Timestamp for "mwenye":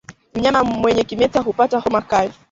0.63-1.03